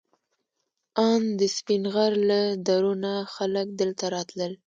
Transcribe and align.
ان 1.05 1.21
د 1.39 1.41
سپین 1.57 1.83
غر 1.93 2.13
له 2.29 2.41
درو 2.67 2.93
نه 3.03 3.13
خلک 3.35 3.67
دلته 3.81 4.05
راتلل. 4.15 4.51